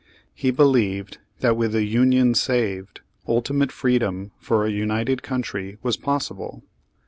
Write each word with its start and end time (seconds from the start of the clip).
He 0.33 0.49
be 0.49 0.63
lieved 0.63 1.19
that 1.41 1.55
with 1.55 1.73
the 1.73 1.83
Union 1.83 2.33
saved, 2.33 3.01
ultimate 3.27 3.71
free 3.71 3.99
dom 3.99 4.31
for 4.39 4.65
a 4.65 4.71
united 4.71 5.21
country 5.21 5.77
was 5.83 5.95
possible. 5.95 6.63